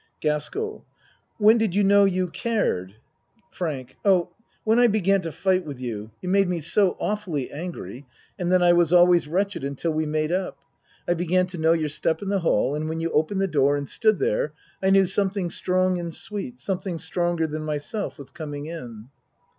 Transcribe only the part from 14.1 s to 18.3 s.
there I knew something strong and sweet, something stronger than myself